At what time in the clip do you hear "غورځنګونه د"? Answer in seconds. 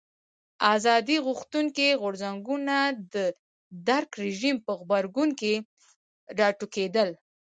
2.01-3.15